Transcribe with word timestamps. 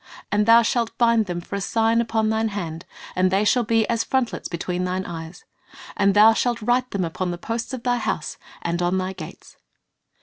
And 0.31 0.47
thou 0.47 0.63
shalt 0.63 0.97
bind 0.97 1.27
them 1.27 1.41
for 1.41 1.55
a 1.55 1.61
sign 1.61 2.01
upon 2.01 2.31
thine 2.31 2.47
hand, 2.47 2.85
and 3.15 3.29
they 3.29 3.45
shall 3.45 3.61
be 3.63 3.87
as 3.87 4.03
frontlets 4.03 4.47
between 4.47 4.83
thine 4.83 5.05
eyes. 5.05 5.45
And 5.95 6.15
thou 6.15 6.33
shalt 6.33 6.59
write 6.59 6.89
them 6.89 7.05
upon 7.05 7.29
the 7.29 7.37
posts 7.37 7.71
of 7.71 7.83
thy 7.83 7.97
house, 7.97 8.37
and 8.63 8.81
on 8.81 8.97
thy 8.97 9.13
gates." 9.13 9.57